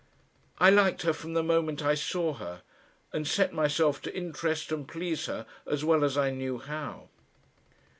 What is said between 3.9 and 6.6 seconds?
to interest and please her as well as I knew